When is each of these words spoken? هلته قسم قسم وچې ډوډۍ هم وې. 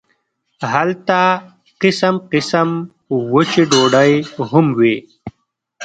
هلته 0.73 1.19
قسم 1.81 2.15
قسم 2.31 2.69
وچې 3.33 3.63
ډوډۍ 3.71 4.13
هم 4.49 4.65
وې. 4.79 4.95